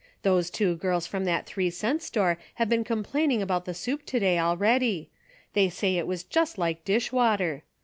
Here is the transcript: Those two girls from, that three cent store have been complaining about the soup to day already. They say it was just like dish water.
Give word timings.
Those 0.23 0.49
two 0.49 0.77
girls 0.77 1.05
from, 1.05 1.25
that 1.25 1.45
three 1.45 1.69
cent 1.69 2.01
store 2.01 2.39
have 2.55 2.67
been 2.67 2.83
complaining 2.83 3.39
about 3.43 3.65
the 3.65 3.75
soup 3.75 4.03
to 4.07 4.19
day 4.19 4.39
already. 4.39 5.11
They 5.53 5.69
say 5.69 5.95
it 5.95 6.07
was 6.07 6.23
just 6.23 6.57
like 6.57 6.83
dish 6.83 7.11
water. 7.11 7.61